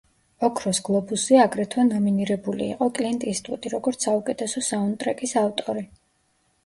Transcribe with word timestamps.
ოქროს 0.45 0.77
გლობუსზე 0.87 1.37
აგრეთვე 1.41 1.83
ნომინირებული 1.89 2.67
იყო 2.77 2.87
კლინტ 3.01 3.27
ისტვუდი, 3.35 3.73
როგორც 3.77 4.09
საუკეთესო 4.09 4.65
საუნდტრეკის 4.73 5.37
ავტორი. 5.47 5.87